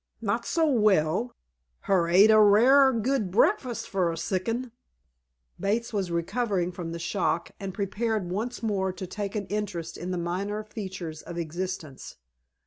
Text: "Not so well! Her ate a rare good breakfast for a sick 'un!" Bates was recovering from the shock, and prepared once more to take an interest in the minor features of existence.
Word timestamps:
"Not 0.19 0.47
so 0.47 0.65
well! 0.67 1.35
Her 1.81 2.07
ate 2.07 2.31
a 2.31 2.39
rare 2.39 2.91
good 2.91 3.29
breakfast 3.29 3.87
for 3.87 4.11
a 4.11 4.17
sick 4.17 4.49
'un!" 4.49 4.71
Bates 5.59 5.93
was 5.93 6.09
recovering 6.09 6.71
from 6.71 6.91
the 6.91 6.97
shock, 6.97 7.51
and 7.59 7.71
prepared 7.71 8.31
once 8.31 8.63
more 8.63 8.91
to 8.91 9.05
take 9.05 9.35
an 9.35 9.45
interest 9.45 9.97
in 9.99 10.09
the 10.09 10.17
minor 10.17 10.63
features 10.63 11.21
of 11.21 11.37
existence. 11.37 12.15